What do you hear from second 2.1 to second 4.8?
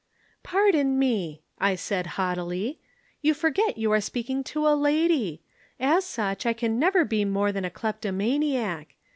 haughtily. 'You forget you are speaking to a